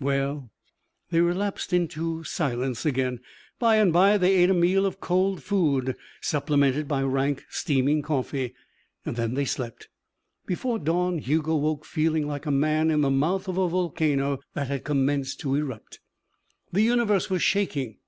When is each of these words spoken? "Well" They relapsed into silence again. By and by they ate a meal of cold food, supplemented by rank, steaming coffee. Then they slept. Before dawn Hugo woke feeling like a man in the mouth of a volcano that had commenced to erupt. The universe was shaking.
"Well" 0.00 0.50
They 1.10 1.20
relapsed 1.20 1.70
into 1.70 2.24
silence 2.24 2.86
again. 2.86 3.20
By 3.58 3.76
and 3.76 3.92
by 3.92 4.16
they 4.16 4.36
ate 4.36 4.48
a 4.48 4.54
meal 4.54 4.86
of 4.86 5.00
cold 5.00 5.42
food, 5.42 5.96
supplemented 6.22 6.88
by 6.88 7.02
rank, 7.02 7.44
steaming 7.50 8.00
coffee. 8.00 8.54
Then 9.04 9.34
they 9.34 9.44
slept. 9.44 9.90
Before 10.46 10.78
dawn 10.78 11.18
Hugo 11.18 11.56
woke 11.56 11.84
feeling 11.84 12.26
like 12.26 12.46
a 12.46 12.50
man 12.50 12.90
in 12.90 13.02
the 13.02 13.10
mouth 13.10 13.48
of 13.48 13.58
a 13.58 13.68
volcano 13.68 14.38
that 14.54 14.68
had 14.68 14.84
commenced 14.84 15.40
to 15.40 15.54
erupt. 15.56 16.00
The 16.72 16.80
universe 16.80 17.28
was 17.28 17.42
shaking. 17.42 17.98